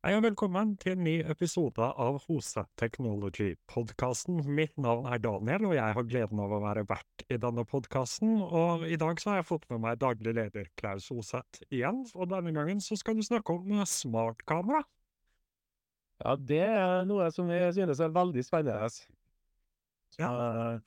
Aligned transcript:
Hei 0.00 0.14
og 0.16 0.22
velkommen 0.24 0.70
til 0.80 0.94
en 0.94 1.02
ny 1.04 1.12
episode 1.28 1.84
av 1.84 2.14
Hose 2.24 2.62
Technology, 2.80 3.50
podkasten. 3.68 4.38
Mitt 4.48 4.78
navn 4.80 5.04
er 5.12 5.18
Daniel, 5.20 5.66
og 5.68 5.74
jeg 5.76 5.96
har 5.98 6.06
gleden 6.08 6.38
av 6.40 6.54
å 6.56 6.60
være 6.62 6.86
vert 6.88 7.24
i 7.28 7.36
denne 7.36 7.66
podkasten. 7.68 8.38
Og 8.40 8.86
i 8.88 8.96
dag 8.96 9.20
så 9.20 9.28
har 9.34 9.42
jeg 9.42 9.48
fått 9.50 9.66
med 9.68 9.82
meg 9.82 9.98
daglig 10.00 10.32
leder 10.38 10.70
Klaus 10.80 11.10
Hoseth 11.12 11.60
igjen, 11.68 11.98
og 12.14 12.30
denne 12.32 12.54
gangen 12.56 12.80
så 12.80 12.96
skal 12.96 13.18
du 13.18 13.20
snakke 13.26 13.52
om 13.52 13.82
smartkamera. 13.84 14.80
Ja, 16.24 16.32
det 16.48 16.62
er 16.64 17.04
noe 17.08 17.28
som 17.36 17.52
jeg 17.52 17.76
synes 17.76 18.00
er 18.00 18.16
veldig 18.16 18.46
spennende. 18.48 18.88
Ja, 20.16 20.30
Ja. 20.32 20.78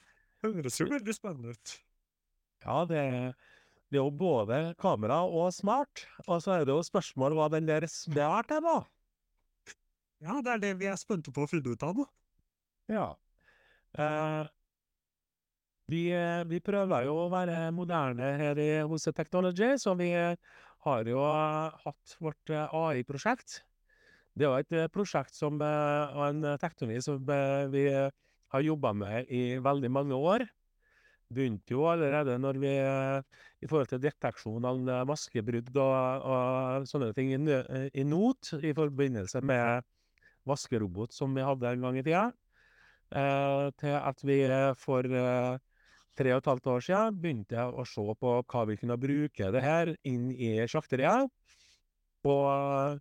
Høres 0.42 0.80
jo 0.82 0.90
veldig 0.90 1.14
spennende 1.16 1.54
ut. 1.54 1.76
ja, 2.66 2.80
det, 2.90 3.04
det 3.94 4.02
er 4.02 4.02
jo 4.02 4.10
både 4.10 4.74
kamera 4.82 5.22
og 5.30 5.54
smart. 5.54 6.08
Og 6.26 6.42
så 6.42 6.58
er 6.58 6.66
det 6.66 6.74
jo 6.74 6.82
spørsmål 6.90 7.38
hva 7.38 7.52
den 7.54 7.70
der 7.70 7.86
smart 7.86 8.50
er, 8.50 8.66
da. 8.66 8.76
Ja, 10.24 10.40
det 10.40 10.52
er 10.54 10.62
det 10.64 10.74
vi 10.80 10.88
er 10.88 11.00
spente 11.00 11.34
på 11.36 11.44
å 11.44 11.50
finne 11.52 11.76
ut 11.76 11.84
av 11.84 11.98
nå. 12.00 12.06
Ja. 12.92 13.08
Eh, 14.00 14.52
vi, 15.92 16.08
eh, 16.16 16.44
vi 16.48 16.62
prøver 16.64 17.10
jo 17.10 17.18
å 17.26 17.32
være 17.32 17.68
moderne 17.76 18.34
her 18.40 18.60
i 18.62 18.70
Hose 18.88 19.12
Technology, 19.16 19.74
så 19.82 19.94
vi 20.00 20.14
har 20.14 21.10
jo 21.12 21.20
eh, 21.28 21.76
hatt 21.84 22.16
vårt 22.24 22.54
eh, 22.54 22.76
AI-prosjekt. 22.80 23.60
Det 24.34 24.48
er 24.48 24.64
et 24.64 24.94
prosjekt 24.96 25.36
som, 25.38 25.60
og 25.62 26.22
en 26.26 26.56
teknologi 26.58 27.04
som 27.06 27.20
vi 27.70 27.84
har 27.94 28.64
jobba 28.66 28.90
med 28.98 29.30
i 29.30 29.60
veldig 29.62 29.92
mange 29.94 30.18
år. 30.18 30.48
Begynte 31.30 31.76
jo 31.76 31.84
allerede 31.92 32.40
når 32.42 32.58
vi 32.64 32.72
i 32.74 33.70
forhold 33.70 33.92
til 33.92 34.02
deteksjon 34.02 34.66
av 34.66 34.82
maskebrudd 35.06 35.70
og, 35.78 36.26
og 36.26 36.90
sånne 36.90 37.12
ting 37.14 37.30
i, 37.36 37.60
i 37.94 38.08
NOT, 38.10 38.56
i 38.66 38.74
forbindelse 38.74 39.44
med 39.46 39.86
vaskerobot 40.50 41.14
som 41.16 41.34
vi 41.36 41.46
hadde 41.46 41.70
en 41.70 41.86
gang 41.86 42.00
i 42.00 42.04
tida, 42.06 42.26
eh, 43.16 43.68
til 43.80 43.96
at 44.00 44.26
vi 44.28 44.40
eh, 44.48 44.74
for 44.80 45.08
eh, 45.08 45.56
tre 46.18 46.34
og 46.36 46.42
et 46.42 46.52
halvt 46.52 46.70
år 46.76 46.86
siden 46.88 47.20
begynte 47.22 47.66
å 47.66 47.86
se 47.90 48.06
på 48.20 48.36
hva 48.42 48.66
vi 48.70 48.78
kunne 48.82 49.00
bruke 49.02 49.50
det 49.56 49.64
her 49.64 49.96
inn 50.10 50.30
i 50.32 50.56
slakteriet. 50.70 51.32
Og 52.24 53.00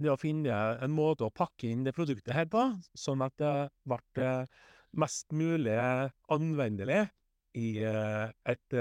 det 0.00 0.10
å 0.10 0.18
finne 0.18 0.56
en 0.82 0.94
måte 0.94 1.26
å 1.26 1.34
pakke 1.34 1.68
inn 1.68 1.84
det 1.86 1.92
produktet 1.94 2.32
her 2.34 2.48
på, 2.50 2.64
sånn 2.96 3.22
at 3.22 3.36
det 3.38 3.52
ble 3.86 4.32
mest 4.98 5.28
mulig 5.36 5.76
anvendelig 6.32 7.04
i 7.60 7.76
et 7.84 8.78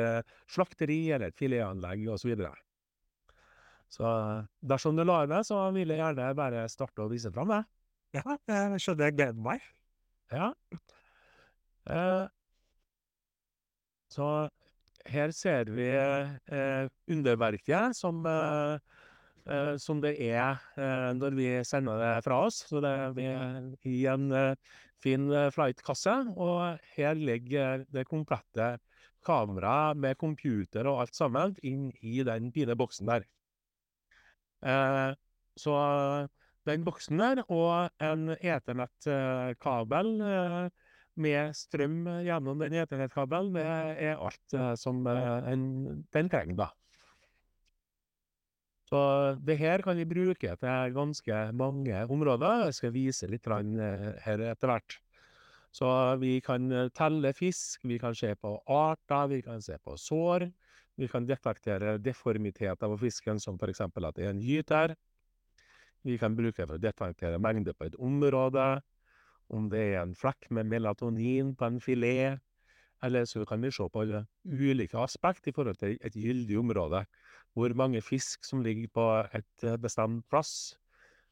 slakteri 0.49 1.01
eller 1.11 1.29
et 1.29 1.37
filetanlegg 1.37 2.07
osv. 2.15 2.33
Så, 3.89 4.05
dersom 4.61 4.97
du 4.97 5.03
lar 5.05 5.29
meg, 5.29 5.45
så 5.47 5.63
vil 5.73 5.89
jeg 5.89 6.01
gjerne 6.01 6.29
bare 6.37 6.67
starte 6.69 7.03
å 7.03 7.09
vise 7.11 7.31
fram 7.33 7.49
det. 7.53 7.63
Ja, 8.17 8.23
jeg 8.49 8.81
skjønner 8.81 9.09
jeg 9.09 9.17
gleder 9.17 9.43
meg. 9.45 9.65
Ja. 10.33 10.51
Eh, 11.89 12.25
så 14.13 14.27
her 15.09 15.33
ser 15.33 15.69
vi 15.73 15.87
eh, 15.89 16.89
underverket 17.09 17.97
som, 17.97 18.21
eh, 18.29 18.77
eh, 19.49 19.73
som 19.81 20.01
det 20.03 20.15
er 20.21 20.59
eh, 20.77 21.09
når 21.17 21.37
vi 21.37 21.49
sender 21.65 22.01
det 22.01 22.13
fra 22.25 22.43
oss. 22.45 22.63
Så 22.69 22.81
det 22.85 22.93
er 22.93 23.73
i 23.89 24.03
en 24.09 24.29
eh, 24.35 24.77
fin 25.01 25.29
eh, 25.31 25.49
flightkasse, 25.55 26.15
og 26.37 26.77
her 26.95 27.17
ligger 27.17 27.85
det 27.93 28.05
komplette 28.09 28.75
kameraet 29.25 29.99
med 29.99 30.17
computer 30.19 30.87
og 30.87 31.03
alt 31.03 31.17
sammen 31.17 31.57
inn 31.65 31.89
i 32.01 32.21
den 32.25 32.53
fine 32.55 32.77
boksen 32.79 33.09
der. 33.09 33.25
Eh, 34.65 35.11
så 35.59 35.75
den 36.67 36.83
boksen 36.85 37.21
der 37.21 37.43
og 37.47 37.89
en 38.03 38.33
eternettkabel 38.35 40.11
eh, 40.25 40.67
med 41.19 41.55
strøm 41.57 42.03
gjennom 42.25 42.61
den 42.61 42.75
eternettkabelen, 42.79 43.55
det 43.55 43.65
er 43.65 44.19
alt 44.19 44.55
eh, 44.55 44.73
som 44.79 45.01
en, 45.07 45.63
den 46.13 46.31
trenger, 46.31 46.57
da. 46.65 46.69
Så 48.89 48.99
det 49.45 49.59
her 49.59 49.83
kan 49.85 49.99
vi 49.99 50.07
bruke 50.09 50.55
til 50.57 50.93
ganske 50.95 51.41
mange 51.53 51.99
områder. 52.09 52.63
Jeg 52.65 52.77
skal 52.79 52.93
vise 52.95 53.27
litt 53.29 53.45
her 53.45 54.41
etter 54.49 54.71
hvert. 54.71 54.95
Så 55.69 55.85
vi 56.17 56.39
kan 56.41 56.65
telle 56.97 57.29
fisk, 57.37 57.85
vi 57.85 57.99
kan 58.01 58.17
se 58.17 58.33
på 58.33 58.55
arter, 58.65 59.27
vi 59.29 59.43
kan 59.45 59.61
se 59.61 59.77
på 59.77 59.93
sår. 59.93 60.47
Vi 60.99 61.07
kan 61.07 61.27
detektere 61.27 61.95
deformiteter 62.03 62.91
på 62.91 62.97
fisken, 62.99 63.39
som 63.39 63.55
f.eks. 63.55 63.81
at 63.87 64.17
det 64.17 64.25
er 64.25 64.33
en 64.33 64.43
gyter. 64.43 64.95
Vi 66.03 66.17
kan 66.19 66.35
bruke 66.35 66.57
det 66.59 66.67
for 66.67 66.75
å 66.75 66.83
detektere 66.83 67.39
mengde 67.39 67.73
på 67.75 67.87
et 67.87 67.95
område, 67.95 68.67
om 69.49 69.69
det 69.71 69.81
er 69.93 70.01
en 70.03 70.15
flekk 70.15 70.49
med 70.55 70.67
melatonin 70.69 71.55
på 71.57 71.69
en 71.69 71.79
filet, 71.81 72.43
eller 73.03 73.25
så 73.25 73.45
kan 73.47 73.63
vi 73.63 73.71
se 73.71 73.87
på 73.87 74.03
ulike 74.43 74.99
aspekt 74.99 75.47
i 75.47 75.55
forhold 75.55 75.79
til 75.79 75.95
et 76.03 76.15
gyldig 76.19 76.59
område. 76.59 77.05
Hvor 77.55 77.73
mange 77.73 78.01
fisk 78.03 78.43
som 78.45 78.61
ligger 78.61 78.91
på 78.93 79.07
et 79.33 79.63
eh, 79.63 79.79
bestemt 79.79 80.27
plass, 80.29 80.75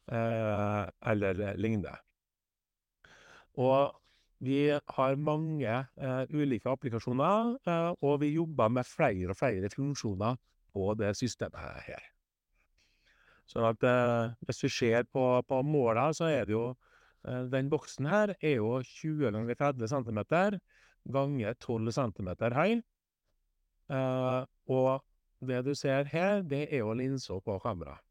eh, 0.07 0.84
eller 1.11 1.44
lignende. 1.59 1.94
Og 3.59 3.91
vi 4.43 4.69
har 4.69 5.15
mange 5.17 5.69
eh, 5.97 6.23
ulike 6.29 6.69
applikasjoner, 6.69 7.55
eh, 7.65 7.89
og 8.05 8.19
vi 8.21 8.35
jobber 8.35 8.69
med 8.69 8.85
flere 8.85 9.33
og 9.33 9.39
flere 9.39 9.69
funksjoner 9.73 10.37
på 10.73 10.93
det 10.99 11.15
systemet 11.17 11.81
her. 11.87 12.05
Sånn 13.49 13.65
at 13.65 13.85
eh, 13.87 14.35
hvis 14.45 14.61
vi 14.67 14.71
ser 14.75 15.07
på, 15.09 15.25
på 15.47 15.61
måla, 15.65 16.11
så 16.13 16.29
er 16.29 16.45
det 16.45 16.57
jo 16.57 16.67
Den 17.27 17.67
boksen 17.67 18.05
her 18.07 18.31
er 18.39 18.53
jo 18.61 18.77
20 18.79 19.33
ganger 19.33 19.55
30 19.59 19.89
cm 19.91 20.19
ganger 21.11 21.57
12 21.59 21.91
cm 21.91 22.29
høy. 22.55 22.77
Og 24.69 25.01
det 25.49 25.59
du 25.65 25.73
ser 25.75 26.07
her, 26.07 26.39
det 26.41 26.69
er 26.71 26.85
jo 26.85 26.93
linsa 26.95 27.35
på 27.43 27.57
kameraet. 27.59 28.06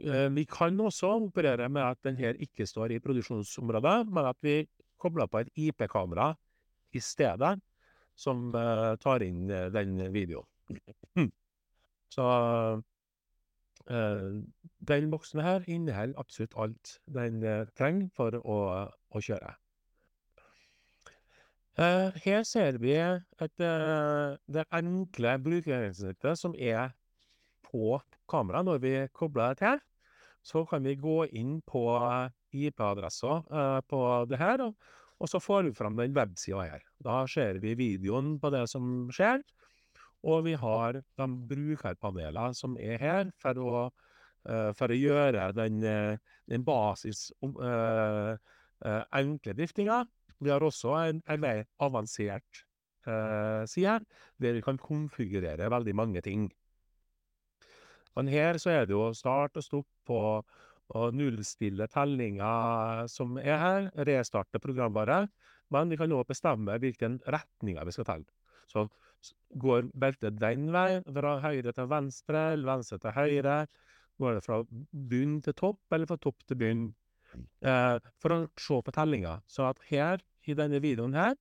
Eh, 0.00 0.28
vi 0.32 0.44
kan 0.48 0.80
også 0.80 1.10
operere 1.26 1.68
med 1.68 1.82
at 1.82 1.98
den 2.04 2.16
her 2.16 2.38
ikke 2.40 2.66
står 2.66 2.94
i 2.94 3.00
produksjonsområdet, 3.04 4.08
men 4.08 4.28
at 4.30 4.36
vi 4.42 4.64
kobler 4.98 5.26
på 5.26 5.42
et 5.42 5.50
IP-kamera 5.56 6.32
i 6.92 7.00
stedet, 7.00 7.60
som 8.16 8.48
eh, 8.56 8.96
tar 9.00 9.24
inn 9.24 9.50
eh, 9.50 9.68
den 9.72 10.00
videoen. 10.12 10.46
Så 12.14 12.26
den 14.86 15.10
boksen 15.10 15.40
her 15.42 15.64
inneholder 15.66 16.18
absolutt 16.18 16.54
alt 16.58 16.90
den 17.10 17.40
trenger 17.78 18.08
for 18.14 18.34
å, 18.38 18.56
å 18.90 19.22
kjøre. 19.22 19.54
Her 21.78 22.42
ser 22.46 22.78
vi 22.82 22.96
at 22.98 23.62
det 23.62 24.66
enkle 24.74 25.36
brukergrensesnittet 25.42 26.38
som 26.38 26.54
er 26.58 26.92
på 27.66 27.98
kameraet 28.30 28.68
når 28.68 28.82
vi 28.84 28.94
kobler 29.14 29.54
det 29.54 29.62
til. 29.62 29.82
Så 30.46 30.64
kan 30.68 30.84
vi 30.86 30.96
gå 30.96 31.24
inn 31.36 31.58
på 31.68 31.84
IP-adressa 32.56 33.40
eh, 33.44 33.80
på 33.88 34.02
det 34.30 34.40
her, 34.40 34.64
og, 34.64 35.28
så 35.28 35.40
får 35.42 35.68
vi 35.68 35.74
fram 35.76 35.98
den 35.98 36.14
websida 36.16 36.64
her. 36.64 36.84
Da 37.04 37.22
ser 37.28 37.60
vi 37.60 37.74
videoen 37.76 38.38
på 38.40 38.50
det 38.54 38.64
som 38.72 39.10
skjer, 39.12 39.42
og 40.24 40.44
vi 40.48 40.54
har 40.60 41.00
de 41.00 41.26
brukerpanelene 41.50 42.56
som 42.56 42.76
er 42.80 43.00
her 43.00 43.34
for 43.40 43.60
å, 43.60 43.84
eh, 44.48 44.70
for 44.76 44.92
å 44.92 44.96
gjøre 44.96 45.50
den, 45.56 45.82
eh, 45.84 46.16
den 46.48 46.64
basis 46.64 47.28
eh, 47.44 48.32
eh, 48.84 49.04
enkle 49.20 49.56
driftinga. 49.56 50.02
Vi 50.40 50.52
har 50.52 50.64
også 50.64 50.96
en, 51.04 51.22
en 51.28 51.40
mer 51.40 51.66
avansert 51.84 52.64
eh, 53.06 53.64
side, 53.68 54.00
der 54.40 54.56
vi 54.56 54.64
kan 54.64 54.80
konfigurere 54.80 55.68
veldig 55.72 55.96
mange 55.96 56.24
ting. 56.24 56.48
Men 58.18 58.30
her 58.32 58.58
så 58.60 58.72
er 58.74 58.88
det 58.88 58.96
jo 58.96 59.10
start 59.16 59.58
og 59.60 59.66
stopp 59.66 59.88
på 60.08 60.20
å 60.90 61.10
nullstille 61.14 61.86
tellinga 61.90 62.50
som 63.10 63.36
er 63.38 63.60
her, 63.62 63.90
restarte 64.08 64.60
programvare, 64.62 65.24
men 65.70 65.92
vi 65.92 65.98
kan 66.00 66.12
òg 66.14 66.26
bestemme 66.30 66.78
hvilken 66.82 67.20
retninger 67.30 67.86
vi 67.86 67.94
skal 67.94 68.08
telle. 68.08 68.26
Så 68.70 68.88
går 69.60 69.90
beltet 69.98 70.38
den 70.40 70.70
veien, 70.74 71.04
fra 71.14 71.36
høyre 71.44 71.74
til 71.76 71.90
venstre 71.90 72.46
eller 72.54 72.72
venstre 72.72 72.98
til 73.02 73.14
høyre? 73.14 73.60
Går 74.20 74.36
det 74.36 74.44
fra 74.44 74.60
bunn 75.10 75.38
til 75.44 75.56
topp, 75.56 75.80
eller 75.94 76.10
fra 76.10 76.18
topp 76.20 76.42
til 76.48 76.58
bunn? 76.60 76.88
Eh, 77.62 77.96
for 78.20 78.34
å 78.34 78.40
se 78.58 78.80
på 78.82 78.94
tellinga. 78.94 79.38
Så 79.46 79.68
at 79.68 79.80
her, 79.90 80.22
i 80.48 80.56
denne 80.58 80.80
videoen 80.82 81.14
her, 81.14 81.36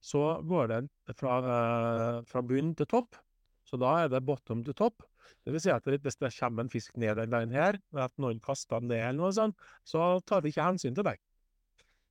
så 0.00 0.40
går 0.48 0.70
den 0.72 0.90
fra, 1.14 1.38
eh, 1.38 2.22
fra 2.26 2.42
bunn 2.42 2.74
til 2.74 2.86
topp. 2.86 3.16
Så 3.64 3.78
da 3.78 4.04
er 4.04 4.08
det 4.08 4.24
bottom 4.26 4.64
til 4.64 4.74
top. 4.74 5.04
Det 5.44 5.54
vil 5.54 5.62
si 5.62 5.72
at 5.72 5.86
hvis 5.88 6.20
det 6.20 6.32
kommer 6.36 6.64
en 6.64 6.72
fisk 6.72 6.96
ned 7.00 7.18
den 7.20 7.32
veien 7.32 7.54
her, 7.54 7.78
at 7.96 8.12
noen 8.20 8.40
kaster 8.44 8.80
den 8.80 8.92
ned 8.92 9.02
eller 9.02 9.20
noe 9.20 9.34
sånt, 9.36 9.68
så 9.84 10.18
tar 10.26 10.44
vi 10.44 10.52
ikke 10.52 10.68
hensyn 10.68 10.96
til 10.96 11.06
det. 11.06 11.16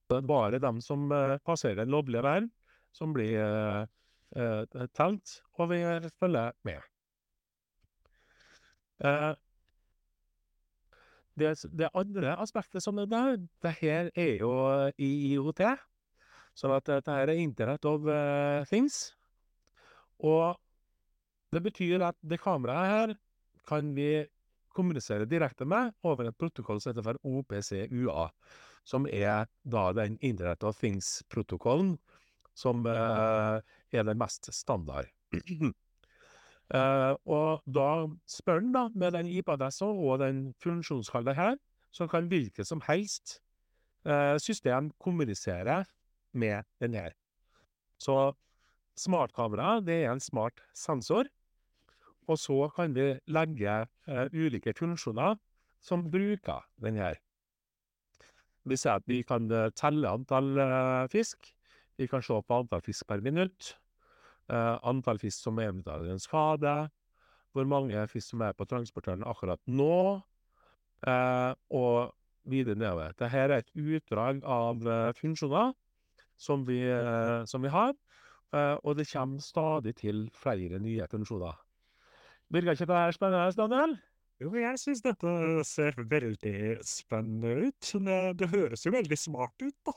Det 0.09 0.17
er 0.17 0.29
bare 0.29 0.61
dem 0.61 0.79
som 0.81 1.11
eh, 1.13 1.37
passerer 1.45 1.83
den 1.83 1.93
lovlige 1.93 2.25
veien, 2.25 2.49
som 2.95 3.13
blir 3.13 3.37
eh, 3.37 3.83
eh, 4.35 4.87
telt, 4.97 5.35
og 5.57 5.69
vi 5.73 5.83
følger 6.19 6.55
med. 6.67 6.87
Eh, 9.05 9.33
det 11.39 11.53
det 11.79 11.91
andre 11.95 12.33
aspektet 12.41 12.83
som 12.83 12.97
er 12.99 13.07
der, 13.07 13.37
det 13.63 13.75
her 13.79 14.09
er 14.15 14.33
jo 14.41 14.51
i 14.97 15.11
IoT, 15.31 15.61
sånn 16.57 16.73
at 16.75 16.89
dette 16.89 17.15
her 17.15 17.31
er 17.31 17.39
Internet 17.39 17.85
of 17.87 18.09
Things. 18.67 19.13
Og 20.19 20.57
det 21.53 21.61
betyr 21.65 22.03
at 22.09 22.17
det 22.21 22.41
kameraet 22.41 22.93
her 22.93 23.15
kan 23.69 23.93
vi 23.95 24.25
kommunisere 24.75 25.25
direkte 25.29 25.65
med 25.65 25.91
over 26.05 26.29
et 26.29 26.37
protokoll 26.37 26.79
som 26.81 26.93
heter 26.93 27.05
for 27.05 27.19
OPC-UA, 27.25 28.29
som 28.87 29.07
er 29.09 29.49
da 29.65 29.89
den 29.97 30.17
Internet 30.21 30.63
of 30.63 30.77
Things-protokollen 30.79 31.97
som 32.59 32.85
er 32.85 33.61
den 33.91 34.19
mest 34.19 34.51
standard. 34.55 35.09
Og 37.35 37.63
da 37.65 37.89
spør 38.29 38.61
den 38.61 38.73
da 38.75 38.87
med 38.93 39.15
den 39.17 39.29
IP-adressa 39.31 39.87
og 39.89 40.19
den 40.21 40.49
funksjonskalleren 40.61 41.37
her, 41.37 41.55
så 41.91 42.07
kan 42.07 42.27
hvilket 42.29 42.67
som 42.67 42.83
helst 42.85 43.39
system 44.39 44.91
kommunisere 45.01 45.83
med 46.31 46.63
den 46.79 46.93
her. 46.93 47.15
Så 47.99 48.33
smartkamera, 48.99 49.79
det 49.81 50.03
er 50.05 50.13
en 50.13 50.23
smart 50.23 50.61
sensor, 50.77 51.25
og 52.29 52.37
så 52.37 52.67
kan 52.75 52.93
vi 52.93 53.11
legge 53.33 53.79
ulike 54.33 54.73
funksjoner 54.77 55.39
som 55.81 56.03
bruker 56.11 56.65
den 56.83 56.99
her. 57.01 57.17
Vi 58.69 58.77
ser 58.77 58.99
at 58.99 59.07
vi 59.09 59.23
kan 59.25 59.47
telle 59.73 60.11
antall 60.11 60.59
fisk, 61.09 61.49
vi 61.97 62.07
kan 62.07 62.21
se 62.21 62.37
på 62.37 62.57
antall 62.61 62.83
fisk 62.85 63.07
per 63.09 63.23
minutt, 63.25 63.73
antall 64.49 65.19
fisk 65.21 65.41
som 65.47 65.59
eventuelt 65.59 66.05
har 66.05 66.13
en 66.13 66.21
skade, 66.21 66.75
hvor 67.55 67.65
mange 67.65 68.07
fisk 68.11 68.35
som 68.35 68.43
er 68.45 68.53
på 68.53 68.67
transportøren 68.69 69.25
akkurat 69.25 69.61
nå, 69.65 70.21
og 71.09 72.13
videre 72.49 72.77
nedover. 72.77 73.15
Dette 73.17 73.41
er 73.41 73.55
et 73.57 73.71
utdrag 73.73 74.43
av 74.45 74.83
funksjoner 75.17 75.73
som 76.39 76.67
vi 76.67 76.83
som 77.49 77.63
vi 77.65 77.73
har, 77.73 77.95
og 78.83 78.95
det 78.99 79.09
kommer 79.09 79.41
stadig 79.43 79.95
til 80.03 80.27
flere 80.35 80.79
nye 80.83 81.07
funksjoner. 81.09 81.57
Virker 82.49 82.73
ikke 82.73 82.87
det 82.89 82.97
her 82.97 83.13
spennende, 83.13 83.57
Daniel? 83.57 83.97
Jo, 84.39 84.53
jeg 84.55 84.79
synes 84.79 85.01
dette 85.03 85.31
ser 85.67 85.97
veldig 86.09 86.79
spennende 86.87 87.67
ut. 87.67 87.89
Det 88.07 88.19
det 88.39 88.49
høres 88.53 88.85
jo 88.87 88.93
veldig 88.95 89.17
smart 89.19 89.65
ut, 89.65 89.75
da. 89.85 89.93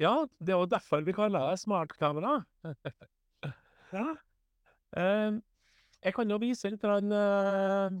Ja, 0.00 0.14
det 0.38 0.54
er 0.54 0.60
jo 0.62 0.68
derfor 0.70 1.02
vi 1.04 1.14
kaller 1.16 1.50
det 1.52 1.62
smartkamera. 1.64 2.40
Ja. 3.90 4.04
Jeg 4.94 6.12
kan 6.14 6.30
jo 6.30 6.36
vise 6.38 6.70
litt 6.70 6.84
grann 6.84 7.10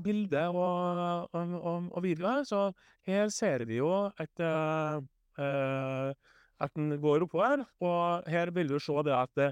bilde 0.04 0.44
og 0.54 1.00
og 1.34 1.56
og 1.58 1.88
og 1.90 2.04
video 2.04 2.28
her. 2.28 2.44
Så 2.46 2.60
her 3.08 3.26
ser 3.34 3.64
vi 3.66 3.80
jo 3.80 3.90
at 4.14 4.44
at 6.60 6.76
den 6.76 6.94
går 7.02 7.26
oppover, 7.26 7.64
og 7.82 8.30
her 8.30 8.54
vil 8.54 8.70
du 8.70 8.78
se 8.78 9.02
det 9.02 9.16
at 9.18 9.42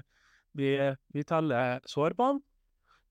vi 0.55 0.77
vi 1.11 1.27
teller 1.27 1.83
sår 1.83 2.15
på 2.15 2.31
den. 2.31 2.39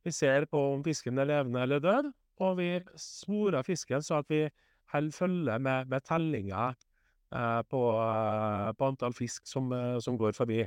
Vi 0.06 0.12
ser 0.14 0.46
på 0.50 0.60
om 0.74 0.82
fisken 0.86 1.18
er 1.18 1.28
levende 1.28 1.62
eller 1.62 1.82
død, 1.82 2.10
og 2.44 2.58
vi 2.60 2.68
sporer 2.98 3.66
fisken 3.66 4.02
så 4.04 4.20
at 4.22 4.30
vi 4.30 4.44
holder 4.92 5.12
følge 5.16 5.58
med 5.58 5.88
med 5.90 6.04
tellinga 6.06 6.72
på 7.68 7.80
på 8.78 8.88
antall 8.88 9.12
fisk 9.12 9.46
som 9.46 9.72
som 10.00 10.16
går 10.18 10.32
forbi. 10.32 10.62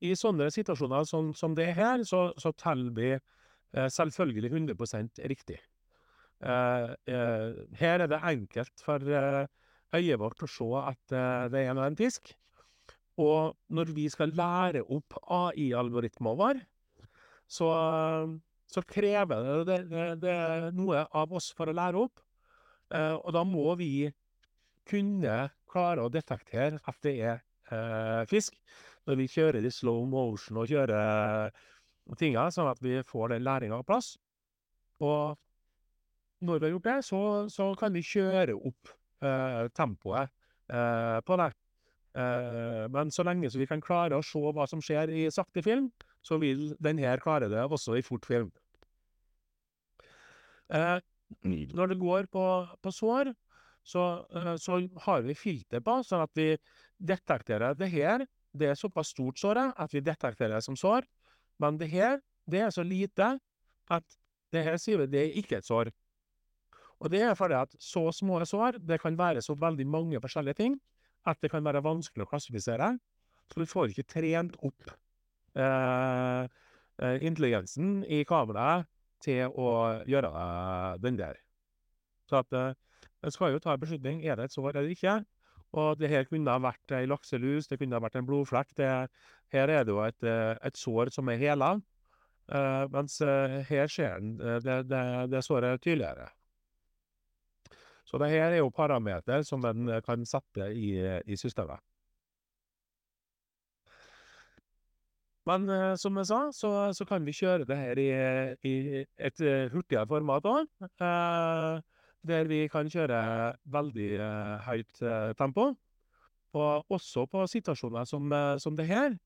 I 0.00 0.14
sånne 0.16 0.48
situasjoner 0.50 1.04
som 1.04 1.34
som 1.34 1.54
det 1.54 1.74
her, 1.76 2.04
så 2.04 2.32
så 2.38 2.52
teller 2.52 2.92
vi 2.96 3.18
selvfølgelig 3.72 4.50
100% 4.52 5.20
riktig. 5.28 5.58
Her 6.42 6.96
er 8.00 8.06
det 8.06 8.22
enkelt 8.22 8.80
for 8.84 8.98
øyet 9.92 10.18
vårt 10.18 10.42
å 10.42 10.48
se 10.48 10.70
at 10.80 11.14
det 11.52 11.66
er 11.66 11.76
en 11.76 11.96
fisk, 11.96 12.34
og 13.20 13.56
når 13.68 13.92
vi 13.92 14.08
skal 14.08 14.32
lære 14.32 14.82
opp 14.88 15.18
AI-algoritmen 15.28 16.38
vår, 16.38 16.60
så 17.52 17.68
så 18.72 18.80
krever 18.88 19.64
det 19.68 19.78
det 19.90 20.04
det 20.22 20.36
noe 20.76 21.02
av 21.12 21.32
oss 21.36 21.50
for 21.52 21.68
å 21.68 21.76
lære 21.76 22.00
opp, 22.00 22.22
og 22.96 23.30
da 23.36 23.42
må 23.44 23.74
vi 23.76 24.08
kunne 24.88 25.50
klare 25.68 26.04
å 26.04 26.12
detektere 26.12 26.80
at 26.88 26.98
det 27.04 27.12
er 27.20 28.24
fisk 28.30 28.56
når 29.08 29.18
vi 29.20 29.28
kjører 29.28 29.66
i 29.66 29.72
slow 29.72 30.06
motion 30.08 30.60
og 30.62 30.70
kjører 30.70 31.52
tinga, 32.18 32.48
sånn 32.52 32.70
at 32.70 32.80
vi 32.82 32.98
får 33.06 33.34
den 33.34 33.44
læringa 33.46 33.78
på 33.82 33.88
plass. 33.92 34.14
Og 35.02 35.36
når 36.42 36.58
vi 36.58 36.66
har 36.66 36.74
gjort 36.74 36.88
det, 36.88 36.98
så 37.06 37.20
så 37.52 37.68
kan 37.78 37.94
vi 37.94 38.04
kjøre 38.06 38.56
opp 38.56 38.92
tempoet 39.76 40.32
på 41.26 41.38
det. 41.42 41.50
Men 42.92 43.12
så 43.14 43.24
lenge 43.26 43.50
så 43.50 43.60
vi 43.60 43.68
kan 43.70 43.84
klare 43.84 44.18
å 44.18 44.26
se 44.26 44.42
hva 44.42 44.66
som 44.68 44.82
skjer 44.84 45.12
i 45.12 45.28
sakte 45.34 45.62
film, 45.64 45.90
så 46.22 46.38
vil 46.42 46.72
denne 46.82 47.16
klare 47.22 47.48
det 47.50 47.62
også 47.66 47.96
i 47.98 48.04
fort 48.06 48.26
film. 48.26 48.50
Når 50.72 51.92
det 51.92 51.98
går 52.00 52.28
på 52.32 52.44
på 52.82 52.92
sår, 52.92 53.32
så 53.84 54.26
så 54.58 54.78
har 55.06 55.22
vi 55.22 55.34
filter 55.34 55.80
på, 55.80 56.02
sånn 56.06 56.22
at 56.22 56.30
vi 56.38 56.56
detekterer 56.98 57.74
det 57.74 57.90
her, 57.90 58.26
det 58.52 58.68
er 58.68 58.78
såpass 58.78 59.10
stort 59.14 59.38
såret 59.38 59.72
at 59.76 59.92
vi 59.94 60.00
detekterer 60.00 60.54
det 60.54 60.64
som 60.64 60.76
sår, 60.76 61.06
men 61.58 61.78
det 61.78 61.88
her, 61.90 62.20
det 62.46 62.60
er 62.60 62.70
så 62.70 62.82
lite 62.82 63.38
at 63.90 64.18
det 64.52 64.64
her 64.64 64.76
sier 64.76 65.00
vi 65.00 65.06
det 65.06 65.20
er 65.22 65.36
ikke 65.40 65.58
et 65.58 65.66
sår. 65.66 65.90
Og 67.02 67.10
det 67.10 67.22
er 67.26 67.34
fordi 67.34 67.56
at 67.58 67.74
så 67.80 68.12
små 68.14 68.38
sår, 68.46 68.78
det 68.78 69.00
kan 69.00 69.16
være 69.18 69.42
så 69.42 69.56
veldig 69.58 69.86
mange 69.86 70.20
forskjellige 70.20 70.60
ting, 70.60 70.80
at 71.26 71.40
det 71.42 71.50
kan 71.50 71.64
være 71.64 71.82
vanskelig 71.82 72.26
å 72.26 72.30
klassifisere, 72.30 72.92
så 73.50 73.60
vi 73.60 73.66
får 73.66 73.90
ikke 73.92 74.08
trent 74.14 74.56
opp 74.62 74.92
intelligensen 77.22 78.04
i 78.04 78.22
kameraet 78.28 78.88
til 79.22 79.52
å 79.54 80.02
gjøre 80.08 80.32
den 81.02 81.18
der. 81.18 81.38
Så 82.30 82.40
at 82.42 82.52
en 83.22 83.30
skal 83.30 83.52
jo 83.54 83.60
ta 83.62 83.76
en 83.76 83.82
beslutning, 83.82 84.24
er 84.26 84.36
det 84.38 84.48
et 84.48 84.54
sår 84.54 84.76
eller 84.76 84.90
ikke? 84.94 85.20
Og 85.72 85.96
det 86.00 86.10
her 86.12 86.26
kunne 86.28 86.52
ha 86.52 86.60
vært 86.60 86.92
ei 86.92 87.06
lakselus, 87.08 87.68
det 87.70 87.78
kunne 87.80 87.96
ha 87.96 88.02
vært 88.02 88.18
en 88.20 88.26
blodflekk, 88.28 88.74
her 89.52 89.72
er 89.72 89.84
det 89.84 89.92
jo 89.92 90.02
et 90.04 90.22
et 90.26 90.76
sår 90.76 91.12
som 91.14 91.28
er 91.32 91.40
hela, 91.40 91.70
mens 92.92 93.20
her 93.68 93.88
ser 93.88 94.18
en 94.18 94.36
det 94.36 94.82
det 94.90 95.04
det 95.32 95.44
såret 95.44 95.80
tydeligere. 95.80 96.28
Så 98.04 98.18
det 98.18 98.28
her 98.32 98.50
er 98.50 98.58
jo 98.58 98.70
parameter 98.74 99.42
som 99.46 99.64
en 99.64 100.00
kan 100.04 100.26
sette 100.26 100.72
i 100.74 100.98
i 101.24 101.36
systemet. 101.36 101.80
Men 105.48 105.66
som 105.98 106.18
jeg 106.20 106.28
sa, 106.30 106.40
så 106.54 106.70
så 106.94 107.06
kan 107.08 107.24
vi 107.26 107.34
kjøre 107.34 107.66
det 107.66 107.78
her 107.78 107.98
i 107.98 108.10
i 108.62 108.74
et 109.18 109.42
hurtigere 109.72 110.06
format 110.06 110.46
òg, 110.46 110.68
der 112.30 112.46
vi 112.46 112.68
kan 112.70 112.86
kjøre 112.86 113.18
veldig 113.66 114.10
høyt 114.68 115.02
tempo. 115.38 115.72
Og 116.54 116.86
også 116.92 117.26
på 117.26 117.46
situasjoner 117.50 118.06
som 118.06 118.30
som 118.62 118.76
det 118.78 118.86
her, 118.86 119.18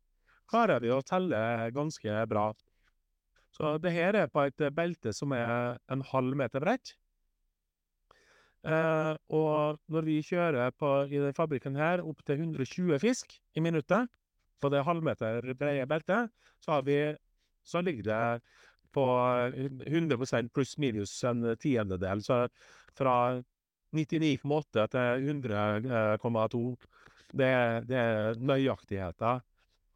klarer 0.49 0.81
vi 0.81 0.95
å 0.95 1.03
telle 1.05 1.71
ganske 1.75 2.23
bra. 2.31 2.53
Så 3.57 3.77
det 3.81 3.93
her 3.93 4.17
er 4.17 4.29
på 4.29 4.45
et 4.47 4.69
belte 4.77 5.13
som 5.17 5.33
er 5.33 5.79
en 5.93 6.03
halv 6.13 6.37
meter 6.37 6.61
bredt. 6.61 6.97
Og 8.67 9.79
når 9.93 10.07
vi 10.09 10.21
kjører 10.27 10.73
på 10.75 10.93
i 11.07 11.19
denne 11.19 11.37
fabrikken 11.37 11.77
her 11.79 12.03
opp 12.03 12.25
til 12.27 12.41
120 12.43 12.99
fisk 13.03 13.37
i 13.55 13.63
minuttet 13.63 14.11
på 14.61 14.71
det 14.73 14.85
halvmeter 14.87 15.55
brede 15.59 15.87
beltet, 15.91 16.33
så 16.61 16.81
vi 16.87 17.01
så 17.67 17.83
ligger 17.83 18.07
det 18.07 18.41
på 18.95 19.05
100% 19.85 20.53
pluss/minus 20.55 21.25
en 21.29 21.57
tiendedel, 21.61 22.23
så 22.25 22.47
fra 22.97 23.43
99,8 23.97 24.87
til 24.93 25.27
100,2. 25.29 26.63
Det 27.37 27.51
det 27.89 27.99
er 27.99 28.39
nøyaktigheten 28.39 29.43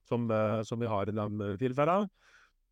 som 0.08 0.26
som 0.66 0.80
vi 0.80 0.90
har 0.90 1.08
i 1.08 1.14
de 1.14 1.56
tilfellene. 1.60 2.10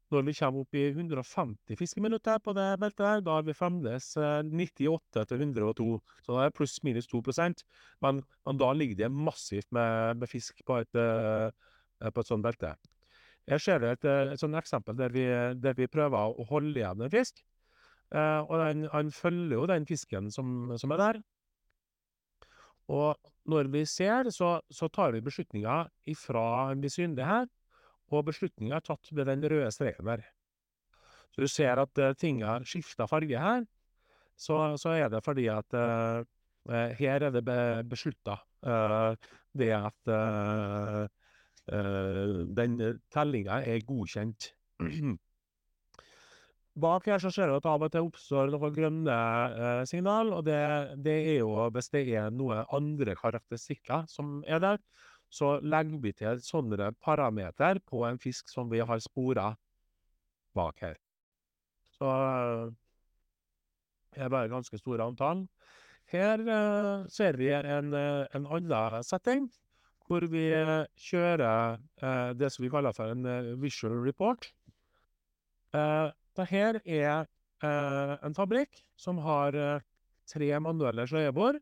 Når 0.09 0.23
vi 0.25 0.33
kommer 0.33 0.65
opp 0.65 0.75
i 0.75 0.87
150 0.89 1.77
fiskeminutter 1.77 2.39
på 2.41 2.55
det 2.57 2.79
beltet 2.81 3.05
her, 3.05 3.21
da 3.21 3.35
har 3.37 3.43
vi 3.45 3.53
fremdeles 3.53 4.15
98 4.17 5.27
til 5.29 5.43
102, 5.45 5.89
så 6.25 6.33
da 6.33 6.47
er 6.47 6.49
det 6.49 6.57
pluss/minus 6.57 7.09
2%, 7.13 7.65
men 8.01 8.23
men 8.47 8.61
da 8.61 8.73
ligger 8.73 8.97
det 9.05 9.11
massivt 9.13 9.69
med 9.71 10.17
med 10.17 10.29
fisk 10.29 10.65
på 10.65 10.81
et 10.81 10.97
på 12.01 12.23
et 12.23 12.31
sånt 12.31 12.45
belte. 12.45 12.75
Jeg 13.49 13.65
ser 13.65 13.85
et 13.89 14.05
et 14.05 14.41
sånt 14.41 14.59
eksempel 14.61 14.97
der 14.99 15.15
vi 15.15 15.25
der 15.61 15.77
vi 15.79 15.89
prøver 15.91 16.35
å 16.37 16.47
holde 16.51 16.77
igjen 16.79 17.03
en 17.03 17.13
fisk, 17.13 17.41
og 18.13 18.55
den 18.61 18.87
han 18.93 19.11
følger 19.13 19.57
jo 19.57 19.67
den 19.71 19.87
fisken 19.89 20.31
som 20.31 20.77
som 20.79 20.93
er 20.93 21.03
der. 21.03 21.21
Og 22.89 23.17
når 23.49 23.69
vi 23.73 23.85
ser, 23.89 24.31
så 24.31 24.61
så 24.71 24.89
tar 24.89 25.13
vi 25.13 25.25
beslutninger 25.25 25.89
ifra 26.07 26.45
han 26.69 26.81
blir 26.81 26.93
synlig 26.93 27.25
her, 27.25 27.49
og 28.13 28.27
beslutninga 28.29 28.77
er 28.77 28.85
tatt 28.85 29.11
ved 29.13 29.29
den 29.29 29.45
røde 29.53 29.71
streken 29.73 30.09
der. 30.09 30.25
Så 31.35 31.45
du 31.45 31.49
ser 31.49 31.81
at 31.83 32.01
uh, 32.01 32.15
ting 32.17 32.43
har 32.45 32.65
skifta 32.67 33.07
farge 33.07 33.39
her. 33.39 33.67
så, 34.39 34.77
så 34.79 34.95
er 34.95 35.09
det 35.11 35.25
fordi 35.25 35.49
at 35.51 35.75
eh, 35.75 36.21
eh, 36.71 36.93
her 36.99 37.25
er 37.27 37.33
det 37.35 37.45
be 37.45 37.83
beslutta 37.91 38.37
det 39.59 39.73
at 39.75 40.11
den 41.69 42.79
tellinga 43.13 43.63
er 43.67 43.85
godkjent. 43.87 44.53
Bak 46.79 47.09
her 47.11 47.19
så 47.19 47.31
ser 47.35 47.51
du 47.51 47.57
at 47.57 47.67
av 47.67 47.83
og 47.83 47.91
til 47.91 48.07
oppstår 48.07 48.53
noen 48.53 48.75
grønne 48.75 49.15
eh, 49.15 49.83
signal, 49.89 50.31
og 50.37 50.45
det, 50.47 50.59
det, 51.03 51.17
er 51.33 51.39
jo 51.41 51.67
hvis 51.75 51.91
det 51.95 52.05
er 52.15 52.29
noe 52.35 52.61
andre 52.75 53.17
karakteristikker 53.19 54.07
som 54.11 54.39
er 54.47 54.63
der, 54.63 54.79
så 55.29 55.57
legger 55.61 55.99
vi 56.05 56.13
til 56.17 56.43
sånne 56.45 56.93
parameter 57.03 57.81
på 57.85 58.05
en 58.07 58.21
fisk 58.23 58.53
som 58.53 58.71
vi 58.71 58.81
har 58.81 59.03
spora 59.03 59.51
bak 60.57 60.85
her. 60.87 61.01
Så 61.99 62.09
det 64.15 64.23
er 64.25 64.33
bare 64.33 64.51
ganske 64.53 64.79
store 64.79 65.11
antall. 65.11 65.45
Her 66.09 66.41
uh, 66.47 67.09
ser 67.13 67.37
vi 67.37 67.51
en, 67.53 67.91
en 67.93 68.47
annen 68.47 69.05
setting, 69.05 69.51
hvor 70.09 70.25
vi 70.33 70.47
kjører 71.09 71.79
eh, 72.01 72.31
det 72.39 72.49
som 72.53 72.65
vi 72.65 72.71
kaller 72.73 72.97
for 72.97 73.13
en 73.13 73.27
visual 73.61 73.99
report. 74.07 74.49
Eh, 75.77 76.09
dette 76.39 76.79
er 76.87 77.27
eh, 77.65 78.15
en 78.25 78.37
fabrikk 78.37 78.81
som 78.99 79.19
har 79.25 79.57
eh, 79.59 79.85
tre 80.29 80.51
manuelle 80.63 81.07
sløyebor. 81.09 81.59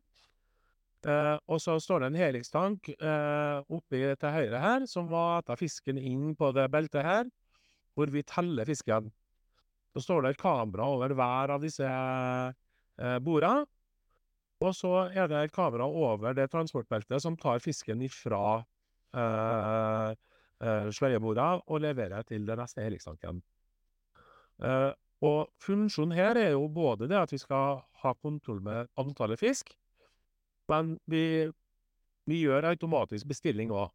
Eh, 1.07 1.35
og 1.47 1.61
så 1.61 1.77
står 1.81 2.03
det 2.03 2.09
en 2.11 2.19
helikstank 2.19 2.89
eh, 2.95 3.59
oppi 3.73 4.01
til 4.19 4.33
høyre 4.33 4.61
her, 4.63 4.87
som 4.89 5.09
vater 5.11 5.59
fisken 5.59 5.99
inn 5.99 6.33
på 6.37 6.51
det 6.55 6.67
beltet 6.73 7.05
her, 7.05 7.29
hvor 7.97 8.11
vi 8.13 8.25
teller 8.27 8.67
fisken. 8.69 9.11
Så 9.95 10.03
står 10.05 10.23
det 10.23 10.35
et 10.35 10.41
kamera 10.41 10.87
over 10.93 11.15
hver 11.17 11.55
av 11.55 11.63
disse 11.63 11.87
eh, 11.87 13.17
bordene. 13.23 13.65
Og 14.63 14.73
så 14.73 14.91
er 15.13 15.27
det 15.29 15.37
et 15.37 15.53
kamera 15.53 15.85
over 15.85 16.33
det 16.33 16.47
transportbeltet 16.49 17.21
som 17.21 17.37
tar 17.37 17.61
fisken 17.61 18.01
ifra 18.01 18.63
eh, 19.13 20.13
eh, 20.65 20.87
sløyeborda 20.89 21.49
og 21.67 21.83
leverer 21.83 22.25
til 22.25 22.47
den 22.47 22.57
neste 22.57 22.81
helixtanken. 22.81 23.43
Eh, 24.65 24.91
og 25.27 25.51
funksjonen 25.61 26.15
her 26.17 26.37
er 26.41 26.51
jo 26.55 26.65
både 26.69 27.09
det 27.09 27.19
at 27.19 27.33
vi 27.33 27.39
skal 27.41 27.83
ha 28.01 28.13
kontroll 28.21 28.61
med 28.65 28.89
antallet 28.97 29.39
fisk, 29.41 29.71
men 30.69 30.97
vi, 31.05 31.47
vi 32.25 32.41
gjør 32.41 32.71
automatisk 32.71 33.29
bestilling 33.29 33.71
òg. 33.73 33.91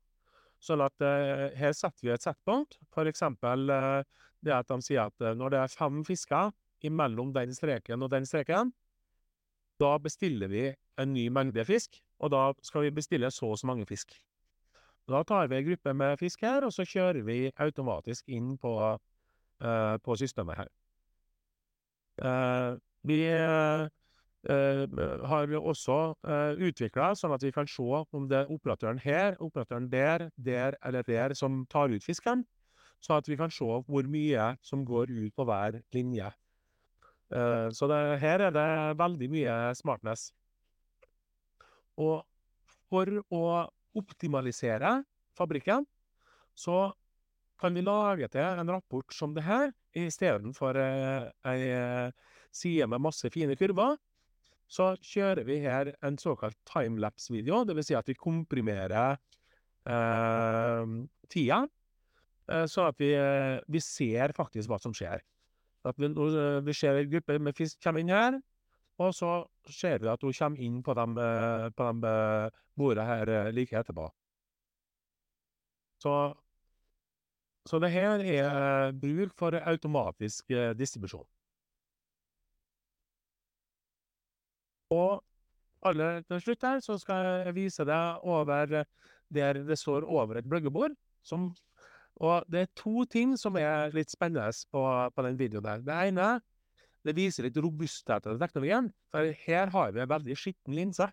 Sånn 0.62 0.83
at 0.85 1.02
eh, 1.02 1.49
her 1.59 1.75
setter 1.75 2.07
vi 2.07 2.14
et 2.14 2.23
settpunkt. 2.23 2.78
Eksempel 3.02 3.66
uh, 3.66 4.02
det 4.47 4.54
at 4.54 4.69
de 4.71 4.78
sier 4.85 5.11
at 5.11 5.35
når 5.35 5.54
det 5.54 5.59
er 5.59 5.75
fem 5.75 6.04
fisker 6.07 6.52
imellom 6.87 7.33
den 7.35 7.50
streken 7.54 8.02
og 8.02 8.12
den 8.14 8.26
streken, 8.26 8.71
da 9.81 9.97
bestiller 9.99 10.50
vi 10.52 10.67
en 11.00 11.14
ny 11.14 11.29
mengde 11.33 11.64
fisk, 11.64 12.00
og 12.23 12.33
da 12.35 12.52
skal 12.62 12.87
vi 12.87 12.95
bestille 12.95 13.31
så 13.31 13.52
og 13.55 13.59
så 13.59 13.67
mange 13.67 13.87
fisk. 13.87 14.14
Da 15.11 15.23
tar 15.26 15.49
vi 15.50 15.59
en 15.59 15.67
gruppe 15.67 15.95
med 15.95 16.19
fisk 16.19 16.45
her, 16.47 16.64
og 16.64 16.73
så 16.73 16.87
kjører 16.87 17.25
vi 17.26 17.50
automatisk 17.59 18.29
inn 18.29 18.55
på 18.59 18.76
uh, 18.93 19.97
på 20.05 20.17
systemet 20.17 20.62
her. 20.62 20.71
Uh, 22.23 22.79
vi 23.02 23.19
uh, 23.26 23.88
har 25.26 25.55
også 25.59 25.99
uh, 26.26 26.52
utvikla 26.59 27.12
sånn 27.19 27.35
at 27.35 27.43
vi 27.43 27.52
kan 27.55 27.67
se 27.67 28.05
om 28.12 28.29
det 28.31 28.43
er 28.43 28.52
operatøren 28.52 29.00
her, 29.02 29.37
operatøren 29.43 29.91
der, 29.91 30.29
der 30.37 30.79
eller 30.85 31.02
der 31.07 31.35
som 31.35 31.64
tar 31.71 31.91
ut 31.91 32.05
fisken. 32.05 32.47
Sånn 33.02 33.19
at 33.19 33.29
vi 33.29 33.38
kan 33.38 33.50
se 33.50 33.67
hvor 33.67 34.07
mye 34.07 34.52
som 34.62 34.85
går 34.87 35.11
ut 35.11 35.35
på 35.35 35.47
hver 35.49 35.81
linje. 35.95 36.31
Så 37.33 37.87
det, 37.89 37.99
her 38.21 38.43
er 38.49 38.53
det 38.53 38.65
veldig 39.01 39.29
mye 39.33 39.53
smartness. 39.79 40.27
Og 41.97 42.27
for 42.91 43.09
å 43.33 43.45
optimalisere 43.97 44.99
fabrikken, 45.37 45.87
så 46.53 46.93
kan 47.62 47.75
vi 47.77 47.85
lage 47.85 48.29
til 48.33 48.61
en 48.61 48.71
rapport 48.75 49.15
som 49.15 49.35
det 49.37 49.45
her, 49.47 49.71
istedenfor 49.97 50.79
eh, 50.81 51.29
ei 51.53 51.69
eh, 51.69 52.33
side 52.53 52.89
med 52.91 53.03
masse 53.05 53.29
fine 53.33 53.57
kurver. 53.61 53.99
Så 54.73 54.95
kjører 55.05 55.45
vi 55.45 55.59
her 55.61 55.93
en 56.05 56.17
såkalt 56.19 56.57
timelapse-video, 56.69 57.61
dvs. 57.69 57.91
Si 57.91 57.97
at 57.99 58.09
vi 58.09 58.17
komprimerer 58.17 59.19
eh, 59.85 60.95
tida, 61.33 61.61
eh, 62.49 62.65
sånn 62.73 62.89
at 62.89 63.03
vi, 63.03 63.12
eh, 63.19 63.59
vi, 63.69 63.85
ser 63.85 64.33
faktisk 64.37 64.73
hva 64.73 64.81
som 64.83 64.97
skjer. 64.97 65.23
At 65.85 65.99
vi, 65.99 66.09
vi 66.67 66.75
ser 66.75 66.99
en 67.01 67.11
gruppe 67.11 67.39
med 67.43 67.57
fisk 67.59 67.81
komme 67.83 68.03
inn 68.03 68.12
her, 68.12 68.39
og 69.03 69.15
så 69.17 69.33
ser 69.71 69.99
vi 70.03 70.11
at 70.12 70.23
hun 70.23 70.35
kommer 70.37 70.62
inn 70.62 70.83
på 70.87 70.95
de, 70.95 71.07
eh, 71.25 71.69
på 71.75 71.89
de 72.05 72.12
bordene 72.79 73.07
her 73.09 73.53
like 73.53 73.79
etterpå. 73.79 74.07
Så 76.03 76.15
så 77.69 77.79
det 77.79 77.93
her 77.95 78.19
er 78.27 78.93
bruk 78.93 79.35
for 79.39 79.55
automatisk 79.55 80.51
eh, 80.51 80.73
distribusjon. 80.75 81.27
Og 84.91 85.23
aller 85.87 86.23
til 86.27 86.41
slutt 86.43 86.67
her 86.67 86.83
så 86.85 86.99
skal 87.01 87.29
jeg 87.47 87.55
vise 87.57 87.87
deg 87.87 88.27
over 88.27 88.83
der 89.33 89.62
det 89.65 89.79
står 89.79 90.05
over 90.05 90.37
et 90.37 90.49
bløggebord, 90.49 90.93
Som, 91.23 91.55
og 92.21 92.49
det 92.52 92.61
er 92.61 92.73
to 92.78 93.04
ting 93.11 93.37
som 93.40 93.57
er 93.57 93.95
litt 93.97 94.12
spennende 94.12 94.50
på, 94.73 94.83
på 95.14 95.25
den 95.26 95.38
videoen 95.38 95.64
der. 95.64 95.85
Det 95.87 96.00
ene 96.09 96.28
det 97.02 97.16
viser 97.16 97.49
litt 97.49 97.59
robusthet 97.59 98.23
til 98.23 98.38
teknologien. 98.38 98.92
For 99.11 99.33
her 99.47 99.73
har 99.75 99.95
vi 99.95 100.02
en 100.04 100.11
veldig 100.11 100.37
skitten 100.38 100.76
linse. 100.76 101.09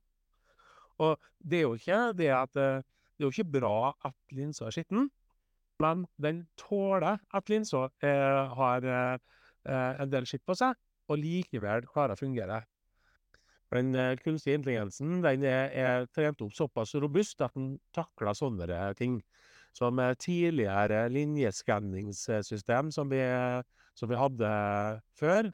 Og 1.01 1.15
det 1.39 1.61
er 1.61 1.65
jo 1.65 1.77
ikke 1.79 2.01
det 2.19 2.29
at 2.35 2.59
eh, 2.59 2.83
det 3.19 3.25
er 3.25 3.27
jo 3.27 3.33
ikke 3.33 3.59
bra 3.59 3.91
at 4.07 4.15
linsa 4.31 4.67
er 4.69 4.75
skitten. 4.75 5.09
Men 5.83 6.05
den 6.19 6.45
tåler 6.59 7.19
at 7.35 7.49
linsa 7.51 7.87
eh, 8.03 8.53
har 8.55 8.85
eh, 8.87 9.17
en 9.67 10.11
del 10.11 10.27
skitt 10.27 10.45
på 10.47 10.55
seg, 10.59 10.75
og 11.11 11.19
likevel 11.19 11.87
klarer 11.91 12.15
å 12.15 12.19
fungere. 12.19 12.61
Den 13.75 13.91
eh, 13.95 14.15
kunstige 14.23 14.55
intelligensen 14.55 15.19
den 15.23 15.43
er, 15.47 15.67
er, 15.71 16.07
trent 16.15 16.41
opp 16.45 16.55
såpass 16.55 16.95
robust 16.99 17.43
at 17.43 17.55
den 17.55 17.73
takler 17.95 18.35
sånne 18.35 18.79
ting. 18.99 19.19
Som 19.79 19.99
tidligere 20.19 21.05
linjeskanningssystem 21.07 22.91
som 22.91 23.07
vi, 23.07 23.21
som 23.95 24.11
vi 24.11 24.17
hadde 24.19 24.49
før, 25.15 25.47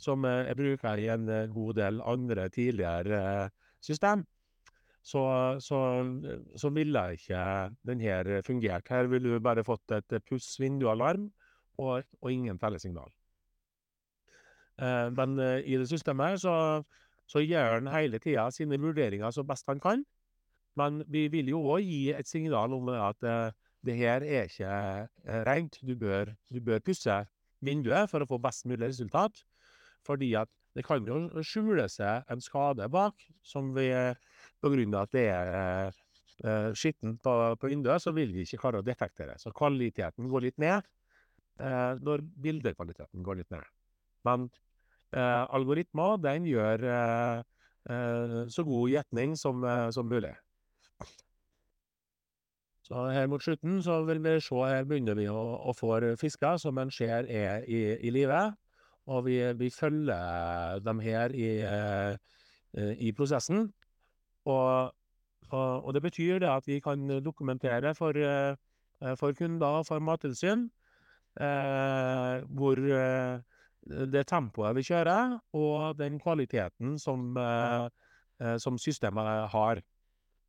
som 0.00 0.24
er 0.24 0.54
bruker 0.56 1.02
i 1.02 1.10
en 1.12 1.28
god 1.52 1.76
del 1.76 2.00
andre 2.08 2.48
tidligere 2.48 3.50
system 3.84 4.24
så, 5.02 5.22
så, 5.60 5.78
så 6.56 6.70
ville 6.70 7.02
ikke 7.16 7.42
denne 7.86 8.42
fungert. 8.46 8.88
Her 8.90 9.10
ville 9.10 9.34
du 9.34 9.42
bare 9.42 9.64
fått 9.66 9.90
et 9.96 10.14
puss 10.28 10.54
vindualarm 10.62 11.26
og, 11.82 12.06
og 12.20 12.32
ingen 12.32 12.58
fellessignal. 12.62 13.10
Eh, 14.78 15.08
men 15.16 15.38
eh, 15.42 15.60
i 15.66 15.78
det 15.80 15.88
systemet 15.90 16.40
så, 16.40 16.54
så 17.26 17.42
gjør 17.42 17.80
han 17.80 17.90
hele 17.92 18.22
tida 18.22 18.48
sine 18.54 18.78
vurderinger 18.80 19.34
så 19.34 19.44
best 19.46 19.66
han 19.70 19.82
kan. 19.82 20.06
Men 20.80 21.02
vi 21.12 21.26
vil 21.32 21.52
jo 21.52 21.60
òg 21.74 21.84
gi 21.84 22.12
et 22.16 22.28
signal 22.28 22.72
om 22.72 22.88
at 22.94 23.28
eh, 23.28 23.52
det 23.84 23.96
her 23.98 24.24
er 24.24 24.48
ikke 24.48 24.72
eh, 24.72 25.42
rent. 25.48 25.78
Du 25.84 25.94
bør, 25.98 26.32
du 26.52 26.60
bør 26.64 26.82
pusse 26.84 27.22
vinduet 27.62 28.10
for 28.10 28.22
å 28.22 28.28
få 28.28 28.40
best 28.42 28.66
mulig 28.70 28.88
resultat. 28.88 29.44
Fordi 30.06 30.32
at 30.40 30.50
det 30.74 30.84
kan 30.86 31.04
jo 31.06 31.42
skjule 31.44 31.84
seg 31.92 32.30
en 32.32 32.40
skade 32.40 32.88
bak, 32.92 33.18
som 33.44 33.74
vi 33.76 33.90
av 33.92 35.02
at 35.02 35.12
det 35.12 35.26
er 35.28 35.52
eh, 36.44 36.72
skittent 36.78 37.20
på, 37.22 37.34
på 37.60 37.70
vinduet, 37.70 38.02
så 38.02 38.12
vil 38.16 38.32
vi 38.32 38.46
ikke 38.46 38.60
klare 38.64 38.80
å 38.80 38.86
detektere. 38.86 39.36
Så 39.38 39.52
kvaliteten 39.54 40.30
går 40.32 40.48
litt 40.48 40.58
ned 40.62 40.80
eh, 41.60 41.92
når 42.00 42.24
bildekvaliteten 42.44 43.24
går 43.26 43.42
litt 43.42 43.52
ned. 43.52 43.68
Men 44.26 44.48
eh, 45.12 45.42
algoritmer, 45.52 46.16
den 46.22 46.48
gjør 46.48 46.86
eh, 46.88 47.42
eh, 47.90 48.38
så 48.52 48.64
god 48.66 48.94
gjetning 48.94 49.36
som, 49.38 49.64
eh, 49.66 49.88
som, 49.94 50.08
mulig. 50.08 50.32
Så 52.82 53.06
her 53.14 53.28
mot 53.30 53.42
slutten 53.42 53.78
så 53.82 54.00
vil 54.04 54.20
vi 54.24 54.40
se 54.42 54.64
Her 54.68 54.84
begynner 54.84 55.16
vi 55.16 55.28
å, 55.30 55.42
å 55.70 55.72
få 55.76 56.00
fisker 56.20 56.58
som 56.60 56.78
en 56.78 56.90
ser 56.90 57.28
er 57.30 57.64
i, 57.70 57.84
i 58.02 58.10
live. 58.10 58.42
Og 59.06 59.24
vi, 59.26 59.38
vi 59.58 59.70
følger 59.70 60.82
dem 60.84 61.00
her 61.02 61.32
i, 61.34 61.48
i 63.06 63.12
prosessen. 63.12 63.72
Og, 64.44 64.92
og, 65.50 65.84
og 65.84 65.94
det 65.94 66.02
betyr 66.02 66.38
det 66.42 66.50
at 66.50 66.66
vi 66.66 66.80
kan 66.80 67.22
dokumentere 67.22 67.94
for, 67.94 68.16
eh, 68.16 69.16
for 69.18 69.32
kunder, 69.38 69.82
for 69.86 69.98
Mattilsyn, 69.98 70.70
eh, 71.40 72.42
hvor 72.48 72.78
eh, 72.78 73.40
det 74.12 74.26
tempoet 74.26 74.76
vi 74.76 74.86
kjører, 74.86 75.38
og 75.52 75.98
den 75.98 76.20
kvaliteten 76.20 76.98
som, 76.98 77.36
eh, 77.36 77.88
eh 78.40 78.56
som 78.58 78.78
systemet 78.78 79.50
har. 79.50 79.82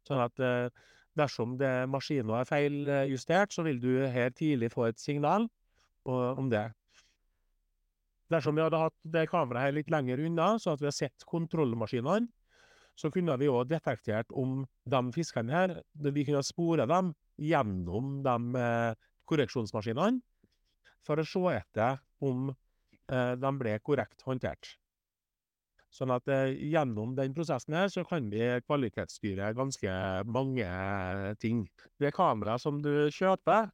Sånn 0.08 0.22
at 0.24 0.44
eh, 0.44 0.70
dersom 1.20 1.58
det 1.60 1.72
maskinen 1.92 2.34
er 2.40 2.48
feiljustert, 2.50 3.54
så 3.54 3.66
vil 3.68 3.80
du 3.82 3.92
her 4.10 4.34
tidlig 4.36 4.72
få 4.74 4.88
et 4.90 5.02
signal 5.02 5.48
om 6.04 6.50
det. 6.52 6.66
Dersom 8.34 8.58
vi 8.58 8.64
hadde 8.66 8.82
hatt 8.82 8.96
det 9.14 9.28
kameraet 9.32 9.70
her 9.70 9.76
litt 9.78 9.92
lenger 9.94 10.24
unna, 10.26 10.56
så 10.60 10.74
at 10.74 10.82
vi 10.82 10.90
har 10.90 10.96
sett 10.98 11.26
kontrollmaskinene, 11.30 12.28
så 12.98 13.10
kunne 13.14 13.38
vi 13.40 13.50
òg 13.50 13.70
detektert 13.70 14.34
om 14.38 14.66
de 14.90 15.00
fiskene 15.16 15.54
her 15.54 15.72
Vi 16.14 16.26
kunne 16.28 16.44
spore 16.46 16.86
dem 16.90 17.14
gjennom 17.42 18.20
de 18.26 18.66
korreksjonsmaskinene 19.30 20.22
for 21.06 21.22
å 21.22 21.26
se 21.26 21.56
etter 21.56 22.02
om 22.22 22.52
de 23.08 23.54
ble 23.62 23.78
korrekt 23.86 24.22
håndtert. 24.28 24.76
Sånn 25.94 26.10
at 26.10 26.26
gjennom 26.26 27.12
den 27.14 27.36
prosessen 27.38 27.76
her, 27.78 27.90
så 27.94 28.02
kan 28.08 28.26
vi 28.32 28.42
kvalitetsstyre 28.66 29.52
ganske 29.54 29.92
mange 30.26 30.66
ting. 31.38 31.60
Det 32.02 32.10
kameraet 32.16 32.64
som 32.64 32.80
du 32.82 33.12
kjøper, 33.14 33.70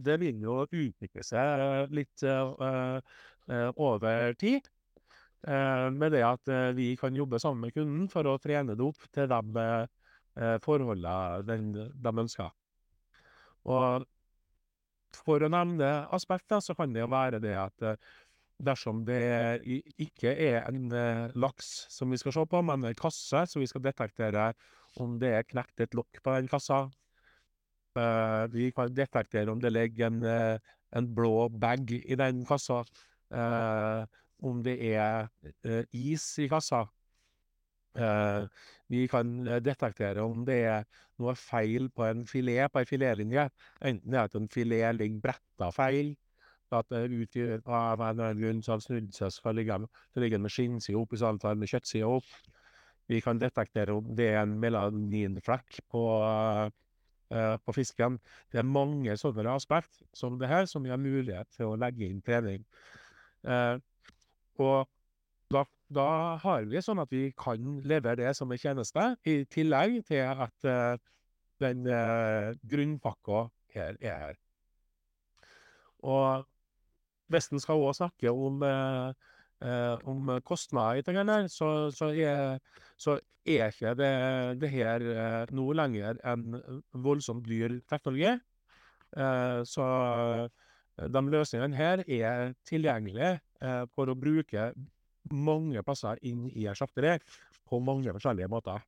det 0.00 0.16
vil 0.22 0.40
jo 0.40 0.62
utvikle 0.64 1.20
seg 1.26 1.92
litt 1.92 2.24
over 3.76 4.32
tid, 4.40 4.70
med 5.44 6.16
det 6.16 6.24
at 6.24 6.48
vi 6.80 6.94
kan 6.96 7.12
jobbe 7.12 7.36
sammen 7.42 7.66
med 7.66 7.76
kunden 7.76 8.08
for 8.08 8.24
å 8.24 8.38
trene 8.40 8.72
det 8.72 8.88
opp 8.88 9.04
til 9.12 9.28
de 9.28 9.68
forholda 10.64 11.44
den 11.44 11.68
de 11.76 12.16
ønsker. 12.24 12.48
Og 13.68 14.08
for 15.20 15.44
å 15.44 15.52
nevne 15.52 16.08
aspekter, 16.16 16.64
så 16.64 16.72
kan 16.74 16.96
det 16.96 17.04
jo 17.04 17.12
være 17.12 17.44
det 17.44 17.52
at 17.68 17.84
dersom 18.66 19.04
det 19.06 19.20
ikke 20.00 20.32
er 20.32 20.68
en 20.70 20.88
laks 21.38 21.72
som 21.92 22.12
vi 22.12 22.20
skal 22.20 22.36
se 22.36 22.44
på, 22.50 22.62
men 22.66 22.84
en 22.88 22.98
kasse, 22.98 23.44
så 23.50 23.62
vi 23.62 23.68
skal 23.70 23.84
detektere 23.84 24.52
om 25.02 25.18
det 25.20 25.32
er 25.38 25.48
knekt 25.48 25.82
et 25.84 25.96
lokk 25.96 26.22
på 26.22 26.36
den 26.36 26.50
kassa. 26.50 26.84
Vi 28.54 28.70
kan 28.74 28.94
detektere 28.94 29.52
om 29.52 29.60
det 29.62 29.72
ligger 29.74 30.10
en 30.10 30.60
en 30.94 31.14
blå 31.14 31.48
bag 31.48 31.90
i 31.90 32.16
den 32.18 32.44
kassa, 32.46 32.82
om 34.44 34.62
det 34.64 34.76
er 34.94 35.28
is 35.92 36.26
i 36.38 36.48
kassa. 36.50 36.84
Vi 38.90 39.06
kan 39.10 39.34
detektere 39.62 40.22
om 40.24 40.44
det 40.46 40.60
er 40.70 40.86
noe 41.22 41.36
feil 41.38 41.88
på 41.94 42.06
en 42.08 42.24
filet 42.26 42.72
på 42.72 42.82
ei 42.82 42.88
filetlinje, 42.90 43.48
enten 43.86 44.14
er 44.16 44.26
at 44.26 44.34
en 44.38 44.50
filet 44.50 44.96
ligger 44.98 45.22
bretta 45.28 45.70
feil, 45.74 46.14
at 46.72 46.92
ut 46.92 47.36
i 47.36 47.44
av 47.66 48.00
en 48.00 48.08
eller 48.08 48.30
annen 48.30 48.40
grunn 48.40 48.62
så 48.62 48.72
har 48.72 48.80
han 48.80 48.84
snudd 48.86 49.10
seg, 49.14 49.32
så 49.34 49.52
ligger 49.52 49.84
så 49.84 50.40
med 50.40 50.54
skinnsida 50.54 50.98
opp 51.00 51.12
istedenfor 51.12 51.58
med 51.60 51.70
kjøttsida 51.70 52.08
opp. 52.08 52.30
Vi 53.10 53.20
kan 53.20 53.38
detektere 53.38 53.92
om 53.92 54.14
det 54.16 54.30
er 54.32 54.42
en 54.42 54.56
melaninflekk 54.62 55.82
på 55.92 56.06
på 57.64 57.72
fisken. 57.74 58.18
Det 58.52 58.60
er 58.60 58.68
mange 58.68 59.16
sånne 59.18 59.56
aspekt 59.56 60.04
som 60.14 60.36
det 60.38 60.46
her, 60.46 60.68
som 60.70 60.84
har 60.86 61.00
mulighet 61.00 61.48
til 61.56 61.72
å 61.72 61.78
legge 61.80 62.06
inn 62.06 62.20
trening. 62.22 62.62
Og 64.60 64.84
da 65.50 65.64
da 65.94 66.36
har 66.42 66.64
vi 66.68 66.80
sånn 66.82 67.02
at 67.02 67.12
vi 67.12 67.28
kan 67.38 67.80
levere 67.86 68.22
det 68.22 68.32
som 68.36 68.50
en 68.52 68.60
tjeneste, 68.60 69.02
i 69.28 69.44
tillegg 69.50 70.00
til 70.08 70.24
at 70.24 70.68
den 71.62 71.84
grunnpakka 72.70 73.44
her 73.74 73.98
er 74.00 74.18
her. 74.22 74.40
Og 76.04 76.44
hvis 77.32 77.50
en 77.52 77.62
skal 77.62 77.82
òg 77.82 77.96
snakke 77.98 78.32
om 78.32 78.64
om 80.04 80.28
kostnader 80.44 80.98
i 80.98 81.02
dette 81.04 81.24
her, 81.24 81.46
så 81.48 81.90
så 81.94 82.10
er 82.12 82.58
så 83.00 83.18
er 83.46 83.70
ikke 83.70 83.94
det 83.96 84.60
det 84.60 84.70
her 84.70 85.00
noe 85.52 85.74
lenger 85.76 86.18
en 86.24 86.58
voldsomt 86.92 87.46
dyr 87.46 87.78
teknologi. 87.88 88.34
Så 89.64 89.86
de 90.96 91.22
løsningene 91.30 91.76
her 91.76 92.04
er 92.06 92.52
tilgjengelige 92.66 93.38
for 93.94 94.10
å 94.10 94.18
bruke 94.18 94.72
mange 95.32 95.82
plasser 95.82 96.20
inn 96.22 96.44
i 96.52 96.66
et 96.68 96.76
slakteri, 96.76 97.16
på 97.64 97.80
mange 97.80 98.12
forskjellige 98.12 98.50
måter. 98.52 98.82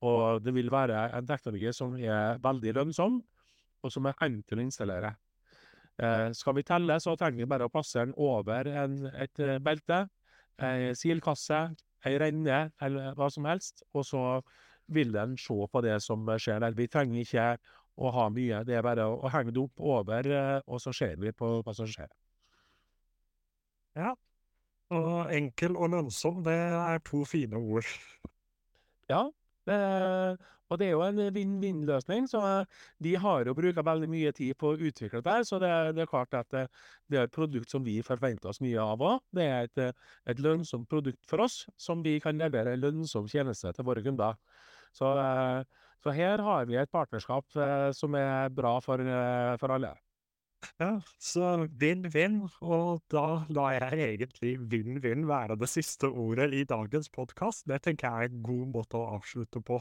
Og 0.00 0.42
det 0.44 0.54
vil 0.54 0.70
være 0.70 1.08
en 1.18 1.26
teknologi 1.26 1.72
som 1.74 1.96
er 1.98 2.38
veldig 2.42 2.74
lønnsom, 2.78 3.18
og 3.82 3.92
som 3.92 4.06
er 4.06 4.26
enkel 4.28 4.62
å 4.62 4.64
installere. 4.68 5.14
Skal 6.34 6.56
vi 6.56 6.64
telle, 6.66 6.96
så 6.98 7.14
trenger 7.14 7.44
vi 7.44 7.46
bare 7.50 7.68
å 7.68 7.72
passe 7.72 8.02
den 8.02 8.14
over 8.18 8.66
en 8.66 8.96
et 9.12 9.42
belte, 9.62 10.00
ei 10.58 10.90
silkasse, 10.98 11.60
ei 12.04 12.18
renne, 12.18 12.72
eller 12.82 13.14
hva 13.14 13.28
som 13.30 13.46
helst, 13.46 13.84
og 13.94 14.02
så 14.08 14.22
vil 14.92 15.14
den 15.14 15.36
se 15.38 15.54
på 15.54 15.82
det 15.86 16.00
som 16.02 16.26
skjer 16.34 16.60
der. 16.64 16.74
Vi 16.76 16.88
trenger 16.90 17.22
ikke 17.22 17.46
å 17.94 18.10
ha 18.10 18.26
mye, 18.34 18.64
det 18.66 18.74
er 18.74 18.82
bare 18.82 19.06
å 19.06 19.30
henge 19.30 19.54
det 19.54 19.62
opp 19.62 19.80
over, 19.80 20.28
og 20.66 20.82
så 20.82 20.92
ser 20.92 21.14
vi 21.22 21.30
på 21.32 21.62
hva 21.62 21.74
som 21.78 21.86
skjer. 21.86 22.10
Ja. 23.94 24.16
Og 24.94 25.30
enkel 25.32 25.78
og 25.78 25.94
lønnsom, 25.94 26.42
det 26.44 26.58
er 26.58 27.00
to 27.06 27.22
fine 27.24 27.56
ord. 27.56 27.86
Ja, 29.08 29.28
og 29.68 30.78
det 30.80 30.86
er 30.86 30.92
jo 30.94 31.02
en 31.04 31.20
vinn-vinn-løsning, 31.34 32.26
så 32.30 32.40
vi 33.04 33.14
har 33.20 33.46
jo 33.46 33.54
bruka 33.56 33.84
veldig 33.84 34.08
mye 34.10 34.32
tid 34.36 34.56
på 34.60 34.72
å 34.72 34.78
utvikle 34.88 35.22
det 35.24 35.36
her, 35.36 35.44
så 35.46 35.60
det 35.62 35.70
det 35.96 36.04
er 36.04 36.10
klart 36.10 36.34
at 36.34 36.50
det 36.52 37.18
er 37.18 37.28
et 37.28 37.34
produkt 37.34 37.70
som 37.70 37.84
vi 37.84 37.98
forventer 38.02 38.50
oss 38.50 38.60
mye 38.64 38.80
av 38.80 39.02
òg. 39.04 39.20
Det 39.34 39.44
er 39.44 39.68
et 39.68 39.82
et 40.34 40.40
lønnsomt 40.40 40.88
produkt 40.88 41.24
for 41.28 41.44
oss, 41.44 41.64
som 41.76 42.02
vi 42.02 42.18
kan 42.20 42.38
levere 42.38 42.74
en 42.74 42.80
lønnsom 42.84 43.28
tjeneste 43.28 43.72
til 43.72 43.84
våre 43.84 44.02
kunder. 44.02 44.36
Så 44.92 45.12
så 46.04 46.12
her 46.12 46.38
har 46.44 46.66
vi 46.68 46.76
et 46.76 46.90
partnerskap 46.92 47.46
som 47.96 48.14
er 48.14 48.50
bra 48.52 48.78
for 48.84 49.00
for 49.60 49.72
alle. 49.72 49.94
Ja, 50.80 51.00
så 51.20 51.66
vinn-vinn, 51.80 52.40
og 52.64 53.02
da 53.12 53.44
lar 53.54 53.74
jeg 53.76 54.00
egentlig 54.04 54.54
vinn-vinn 54.72 55.26
være 55.28 55.56
det 55.60 55.68
siste 55.70 56.08
ordet 56.08 56.50
i 56.56 56.64
dagens 56.68 57.10
podkast. 57.14 57.66
Det 57.70 57.80
tenker 57.84 58.08
jeg 58.08 58.28
er 58.28 58.32
en 58.32 58.42
god 58.46 58.72
måte 58.74 58.98
å 58.98 59.18
avslutte 59.18 59.62
på. 59.64 59.78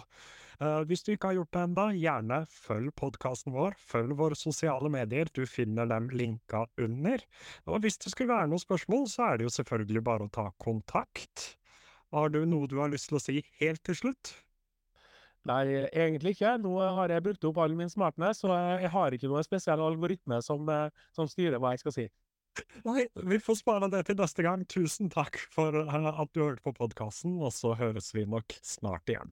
Hvis 0.89 1.05
du 1.05 1.13
ikke 1.13 1.31
har 1.31 1.39
gjort 1.39 1.53
det 1.55 1.63
enda, 1.67 1.87
gjerne 1.97 2.39
følg 2.51 2.93
podkasten 2.99 3.55
vår, 3.55 3.77
følg 3.79 4.15
våre 4.19 4.37
sosiale 4.37 4.91
medier, 4.93 5.31
du 5.33 5.45
finner 5.49 5.89
dem 5.89 6.11
linka 6.13 6.65
under. 6.81 7.25
Og 7.69 7.83
hvis 7.83 7.99
det 8.03 8.13
skulle 8.13 8.35
være 8.35 8.51
noen 8.51 8.63
spørsmål, 8.63 9.09
så 9.11 9.31
er 9.31 9.41
det 9.41 9.49
jo 9.49 9.57
selvfølgelig 9.57 10.05
bare 10.05 10.27
å 10.27 10.33
ta 10.39 10.49
kontakt. 10.61 11.53
Har 12.13 12.29
du 12.29 12.43
noe 12.45 12.69
du 12.69 12.77
har 12.83 12.91
lyst 12.93 13.09
til 13.09 13.17
å 13.17 13.23
si 13.23 13.39
helt 13.63 13.81
til 13.87 13.97
slutt? 14.03 14.35
Nei, 15.49 15.63
egentlig 15.91 16.35
ikke. 16.37 16.55
Nå 16.63 16.73
har 16.97 17.11
jeg 17.11 17.23
brukt 17.25 17.47
opp 17.49 17.61
all 17.63 17.73
min 17.75 17.91
smartness, 17.91 18.43
så 18.43 18.53
jeg 18.79 18.91
har 18.93 19.15
ikke 19.15 19.31
noen 19.31 19.45
spesiell 19.45 19.81
algoritme 19.83 20.39
som 20.45 20.69
som 21.15 21.29
styrer 21.31 21.59
hva 21.59 21.73
jeg 21.75 21.83
skal 21.83 21.97
si. 21.97 22.05
Nei, 22.85 23.05
vi 23.15 23.39
får 23.41 23.57
spare 23.61 23.89
det 23.91 24.03
til 24.07 24.19
neste 24.19 24.43
gang. 24.45 24.65
Tusen 24.69 25.09
takk 25.13 25.39
for 25.53 25.75
at 25.79 26.33
du 26.35 26.43
hørte 26.43 26.63
på 26.65 26.75
podkasten, 26.77 27.39
og 27.41 27.53
så 27.55 27.73
høres 27.79 28.11
vi 28.15 28.27
nok 28.29 28.55
snart 28.61 29.09
igjen. 29.09 29.31